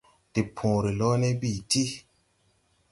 [0.37, 1.85] De pööre loone bi ti.